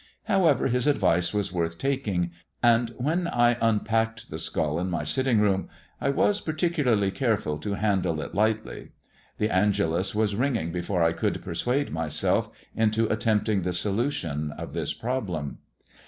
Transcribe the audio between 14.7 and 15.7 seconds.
this problem.